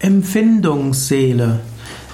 [0.00, 1.58] Empfindungsseele.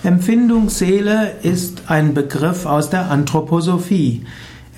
[0.02, 4.25] Empfindungsseele ist ein Begriff aus der Anthroposophie.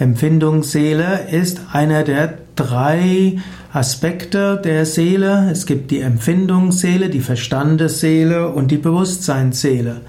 [0.01, 3.39] Empfindungsseele ist einer der drei
[3.73, 5.51] Aspekte der Seele.
[5.53, 10.01] Es gibt die Empfindungsseele, die Verstandesseele und die Bewusstseinsseele.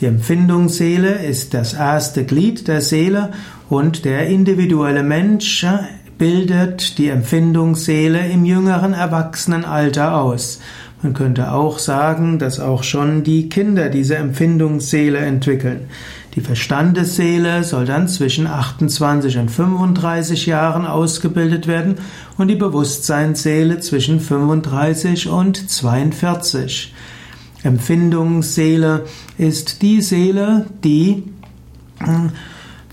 [0.00, 3.32] Die Empfindungsseele ist das erste Glied der Seele
[3.68, 5.66] und der individuelle Mensch
[6.16, 10.60] bildet die Empfindungsseele im jüngeren Erwachsenenalter aus.
[11.02, 15.82] Man könnte auch sagen, dass auch schon die Kinder diese Empfindungsseele entwickeln.
[16.34, 21.96] Die Verstandesseele soll dann zwischen 28 und 35 Jahren ausgebildet werden
[22.36, 26.94] und die Bewusstseinsseele zwischen 35 und 42.
[27.62, 29.06] Empfindungsseele
[29.36, 31.24] ist die Seele, die
[31.98, 32.30] hm,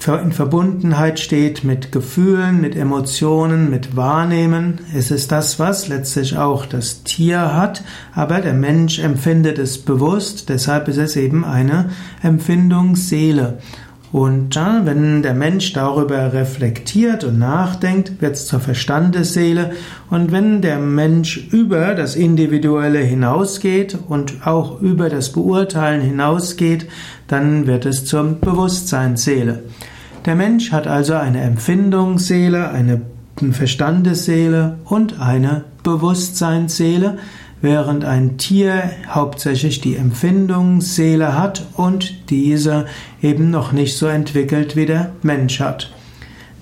[0.07, 4.81] in Verbundenheit steht mit Gefühlen, mit Emotionen, mit Wahrnehmen.
[4.95, 10.49] Es ist das, was letztlich auch das Tier hat, aber der Mensch empfindet es bewusst,
[10.49, 11.89] deshalb ist es eben eine
[12.21, 13.57] Empfindungsseele.
[14.11, 19.71] Und wenn der Mensch darüber reflektiert und nachdenkt, wird es zur Verstandesseele.
[20.09, 26.87] Und wenn der Mensch über das Individuelle hinausgeht und auch über das Beurteilen hinausgeht,
[27.27, 29.63] dann wird es zur Bewusstseinsseele.
[30.25, 33.01] Der Mensch hat also eine Empfindungsseele, eine
[33.51, 37.19] Verstandesseele und eine Bewusstseinsseele,
[37.61, 42.87] während ein Tier hauptsächlich die Empfindungsseele hat und diese
[43.21, 45.91] eben noch nicht so entwickelt wie der Mensch hat.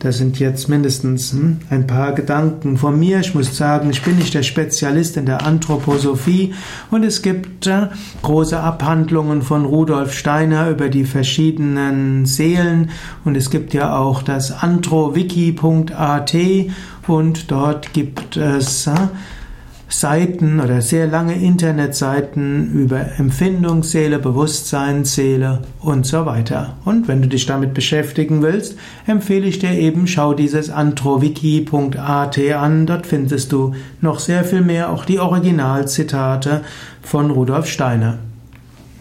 [0.03, 3.21] Das sind jetzt mindestens hm, ein paar Gedanken von mir.
[3.21, 6.53] Ich muss sagen, ich bin nicht der Spezialist in der Anthroposophie.
[6.91, 7.87] Und es gibt äh,
[8.21, 12.89] große Abhandlungen von Rudolf Steiner über die verschiedenen Seelen.
[13.23, 16.35] Und es gibt ja auch das anthroviki.at
[17.07, 18.95] und dort gibt es äh,
[19.99, 26.77] Seiten oder sehr lange Internetseiten über Empfindungsseele, Bewusstseinsseele und so weiter.
[26.83, 32.85] Und wenn du dich damit beschäftigen willst, empfehle ich dir eben, schau dieses antroviki.at an.
[32.85, 36.61] Dort findest du noch sehr viel mehr, auch die Originalzitate
[37.01, 38.17] von Rudolf Steiner.